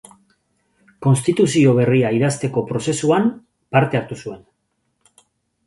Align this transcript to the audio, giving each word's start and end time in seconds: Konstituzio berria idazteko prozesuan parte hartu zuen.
Konstituzio 1.05 1.75
berria 1.81 2.11
idazteko 2.17 2.65
prozesuan 2.73 3.29
parte 3.79 4.03
hartu 4.03 4.21
zuen. 4.25 4.43